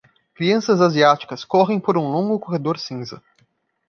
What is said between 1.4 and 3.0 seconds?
correm por um longo corredor